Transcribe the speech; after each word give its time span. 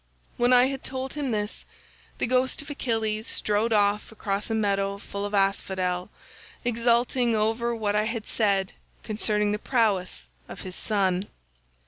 "When 0.35 0.51
I 0.51 0.65
had 0.65 0.83
told 0.83 1.13
him 1.13 1.29
this, 1.29 1.63
the 2.17 2.25
ghost 2.25 2.63
of 2.63 2.71
Achilles 2.71 3.27
strode 3.27 3.71
off 3.71 4.11
across 4.11 4.49
a 4.49 4.55
meadow 4.55 4.97
full 4.97 5.25
of 5.25 5.35
asphodel, 5.35 6.09
exulting 6.65 7.35
over 7.35 7.75
what 7.75 7.95
I 7.95 8.05
had 8.05 8.25
said 8.25 8.73
concerning 9.03 9.51
the 9.51 9.59
prowess 9.59 10.25
of 10.49 10.61
his 10.61 10.73
son. 10.75 11.27